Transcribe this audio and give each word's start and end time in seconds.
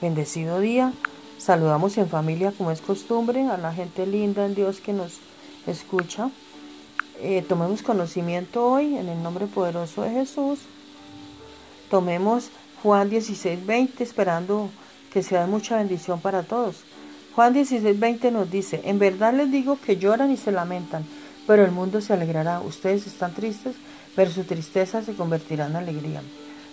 Bendecido 0.00 0.60
día. 0.60 0.92
Saludamos 1.38 1.96
en 1.96 2.10
familia 2.10 2.52
como 2.52 2.70
es 2.70 2.82
costumbre 2.82 3.48
a 3.48 3.56
la 3.56 3.72
gente 3.72 4.06
linda 4.06 4.44
en 4.44 4.54
Dios 4.54 4.80
que 4.80 4.92
nos 4.92 5.20
escucha. 5.66 6.28
Eh, 7.22 7.42
tomemos 7.48 7.80
conocimiento 7.80 8.66
hoy 8.66 8.94
en 8.94 9.08
el 9.08 9.22
nombre 9.22 9.46
poderoso 9.46 10.02
de 10.02 10.10
Jesús. 10.10 10.58
Tomemos 11.90 12.50
Juan 12.82 13.08
16, 13.08 13.64
20 13.64 14.04
esperando 14.04 14.68
que 15.10 15.22
sea 15.22 15.40
de 15.40 15.46
mucha 15.46 15.78
bendición 15.78 16.20
para 16.20 16.42
todos. 16.42 16.76
Juan 17.34 17.54
16, 17.54 17.98
20 17.98 18.30
nos 18.32 18.50
dice, 18.50 18.82
en 18.84 18.98
verdad 18.98 19.32
les 19.32 19.50
digo 19.50 19.78
que 19.80 19.96
lloran 19.96 20.30
y 20.30 20.36
se 20.36 20.52
lamentan, 20.52 21.06
pero 21.46 21.64
el 21.64 21.70
mundo 21.70 22.02
se 22.02 22.12
alegrará. 22.12 22.60
Ustedes 22.60 23.06
están 23.06 23.32
tristes, 23.32 23.76
pero 24.14 24.30
su 24.30 24.44
tristeza 24.44 25.00
se 25.02 25.14
convertirá 25.14 25.68
en 25.68 25.76
alegría. 25.76 26.20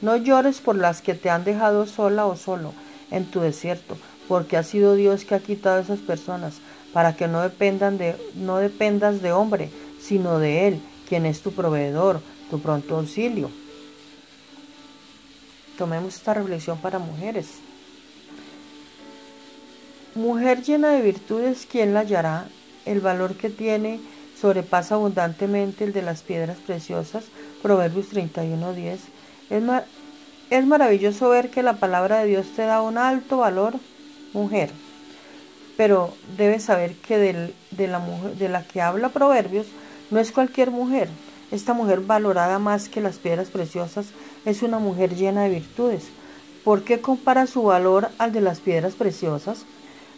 No 0.00 0.16
llores 0.16 0.60
por 0.60 0.74
las 0.74 1.00
que 1.00 1.14
te 1.14 1.30
han 1.30 1.44
dejado 1.44 1.86
sola 1.86 2.26
o 2.26 2.34
solo 2.34 2.72
en 3.10 3.26
tu 3.26 3.40
desierto, 3.40 3.96
porque 4.28 4.56
ha 4.56 4.62
sido 4.62 4.94
Dios 4.94 5.24
que 5.24 5.34
ha 5.34 5.40
quitado 5.40 5.78
a 5.78 5.82
esas 5.82 6.00
personas, 6.00 6.54
para 6.92 7.16
que 7.16 7.28
no, 7.28 7.42
dependan 7.42 7.98
de, 7.98 8.16
no 8.34 8.58
dependas 8.58 9.20
de 9.20 9.32
hombre, 9.32 9.70
sino 10.00 10.38
de 10.38 10.68
Él, 10.68 10.80
quien 11.08 11.26
es 11.26 11.40
tu 11.40 11.52
proveedor, 11.52 12.20
tu 12.50 12.60
pronto 12.60 12.96
auxilio. 12.96 13.50
Tomemos 15.76 16.14
esta 16.14 16.34
reflexión 16.34 16.78
para 16.78 16.98
mujeres. 16.98 17.46
Mujer 20.14 20.62
llena 20.62 20.90
de 20.90 21.02
virtudes, 21.02 21.66
¿quién 21.68 21.92
la 21.92 22.00
hallará? 22.00 22.46
El 22.84 23.00
valor 23.00 23.34
que 23.34 23.50
tiene 23.50 23.98
sobrepasa 24.40 24.94
abundantemente 24.94 25.82
el 25.82 25.92
de 25.92 26.02
las 26.02 26.22
piedras 26.22 26.58
preciosas. 26.58 27.24
Proverbios 27.62 28.12
31.10. 28.12 28.98
Es, 29.50 29.62
es 30.58 30.66
maravilloso 30.66 31.28
ver 31.30 31.50
que 31.50 31.62
la 31.62 31.74
palabra 31.74 32.20
de 32.20 32.26
Dios 32.26 32.46
te 32.54 32.62
da 32.62 32.80
un 32.80 32.96
alto 32.96 33.38
valor, 33.38 33.74
mujer. 34.32 34.70
Pero 35.76 36.14
debes 36.36 36.64
saber 36.64 36.94
que 36.94 37.18
de, 37.18 37.88
la 37.88 37.98
mujer, 37.98 38.36
de 38.36 38.48
la 38.48 38.62
que 38.62 38.80
habla 38.80 39.08
Proverbios 39.08 39.66
no 40.10 40.20
es 40.20 40.30
cualquier 40.30 40.70
mujer. 40.70 41.08
Esta 41.50 41.74
mujer 41.74 42.00
valorada 42.00 42.58
más 42.58 42.88
que 42.88 43.00
las 43.00 43.16
piedras 43.16 43.48
preciosas 43.48 44.06
es 44.44 44.62
una 44.62 44.78
mujer 44.78 45.16
llena 45.16 45.42
de 45.42 45.50
virtudes. 45.50 46.04
¿Por 46.62 46.84
qué 46.84 47.00
compara 47.00 47.46
su 47.46 47.64
valor 47.64 48.08
al 48.18 48.32
de 48.32 48.40
las 48.40 48.60
piedras 48.60 48.94
preciosas? 48.94 49.64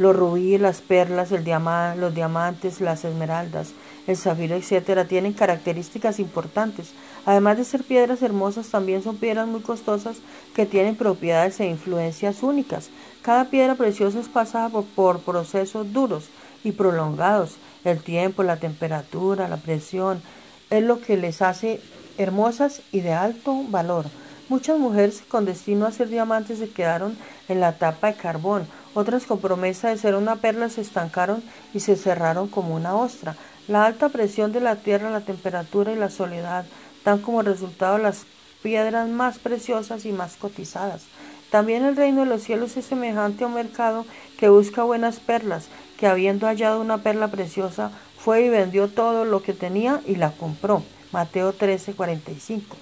Los 0.00 0.16
rubíes, 0.16 0.58
las 0.62 0.80
perlas, 0.80 1.30
los 1.30 2.14
diamantes, 2.14 2.80
las 2.80 3.04
esmeraldas, 3.04 3.72
el 4.06 4.16
zafiro, 4.16 4.56
etcétera, 4.56 5.04
tienen 5.04 5.34
características 5.34 6.18
importantes. 6.20 6.92
Además 7.26 7.58
de 7.58 7.64
ser 7.64 7.84
piedras 7.84 8.22
hermosas, 8.22 8.70
también 8.70 9.02
son 9.02 9.18
piedras 9.18 9.46
muy 9.46 9.60
costosas 9.60 10.16
que 10.54 10.64
tienen 10.64 10.96
propiedades 10.96 11.60
e 11.60 11.66
influencias 11.66 12.42
únicas. 12.42 12.88
Cada 13.20 13.50
piedra 13.50 13.74
preciosa 13.74 14.20
es 14.20 14.28
pasada 14.28 14.70
por, 14.70 15.20
procesos 15.20 15.92
duros 15.92 16.30
y 16.64 16.72
prolongados. 16.72 17.56
El 17.84 18.02
tiempo, 18.02 18.42
la 18.42 18.56
temperatura, 18.56 19.48
la 19.48 19.58
presión, 19.58 20.22
es 20.70 20.82
lo 20.82 21.02
que 21.02 21.18
les 21.18 21.42
hace 21.42 21.78
hermosas 22.16 22.80
y 22.90 23.00
de 23.00 23.12
alto 23.12 23.64
valor. 23.68 24.06
Muchas 24.48 24.78
mujeres 24.78 25.22
con 25.28 25.44
destino 25.44 25.84
a 25.84 25.92
ser 25.92 26.08
diamantes 26.08 26.58
se 26.58 26.70
quedaron 26.70 27.18
en 27.50 27.60
la 27.60 27.76
tapa 27.76 28.06
de 28.06 28.14
carbón, 28.14 28.66
otras 28.94 29.26
con 29.26 29.40
promesa 29.40 29.88
de 29.88 29.98
ser 29.98 30.14
una 30.14 30.36
perla 30.36 30.68
se 30.68 30.80
estancaron 30.80 31.42
y 31.72 31.80
se 31.80 31.96
cerraron 31.96 32.48
como 32.48 32.74
una 32.74 32.96
ostra. 32.96 33.36
La 33.68 33.84
alta 33.84 34.08
presión 34.08 34.52
de 34.52 34.60
la 34.60 34.76
tierra, 34.76 35.10
la 35.10 35.20
temperatura 35.20 35.92
y 35.92 35.96
la 35.96 36.10
soledad 36.10 36.64
dan 37.04 37.20
como 37.20 37.42
resultado 37.42 37.98
las 37.98 38.24
piedras 38.62 39.08
más 39.08 39.38
preciosas 39.38 40.04
y 40.04 40.12
más 40.12 40.36
cotizadas. 40.36 41.02
También 41.50 41.84
el 41.84 41.96
reino 41.96 42.20
de 42.20 42.26
los 42.26 42.42
cielos 42.42 42.76
es 42.76 42.84
semejante 42.84 43.44
a 43.44 43.46
un 43.48 43.54
mercado 43.54 44.06
que 44.38 44.48
busca 44.48 44.82
buenas 44.82 45.18
perlas, 45.18 45.68
que 45.98 46.06
habiendo 46.06 46.46
hallado 46.46 46.80
una 46.80 46.98
perla 46.98 47.28
preciosa, 47.28 47.90
fue 48.18 48.44
y 48.44 48.48
vendió 48.48 48.88
todo 48.88 49.24
lo 49.24 49.42
que 49.42 49.52
tenía 49.52 50.00
y 50.06 50.16
la 50.16 50.32
compró. 50.32 50.82
Mateo 51.12 51.52
13, 51.52 51.94
45. 51.94 52.76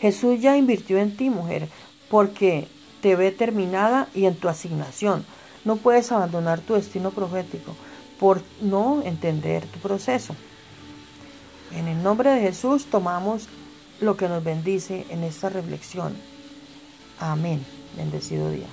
Jesús 0.00 0.40
ya 0.40 0.56
invirtió 0.56 0.98
en 0.98 1.16
ti, 1.16 1.30
mujer, 1.30 1.68
porque 2.10 2.68
te 3.02 3.14
ve 3.14 3.30
terminada 3.30 4.08
y 4.14 4.24
en 4.26 4.34
tu 4.34 4.48
asignación. 4.48 5.24
No 5.64 5.76
puedes 5.76 6.10
abandonar 6.12 6.60
tu 6.60 6.74
destino 6.74 7.10
profético 7.10 7.74
por 8.18 8.42
no 8.60 9.02
entender 9.02 9.66
tu 9.66 9.78
proceso. 9.78 10.34
En 11.74 11.88
el 11.88 12.02
nombre 12.02 12.30
de 12.30 12.40
Jesús 12.40 12.86
tomamos 12.86 13.48
lo 14.00 14.16
que 14.16 14.28
nos 14.28 14.42
bendice 14.42 15.06
en 15.10 15.22
esta 15.24 15.48
reflexión. 15.48 16.16
Amén. 17.20 17.64
Bendecido 17.96 18.50
día. 18.50 18.66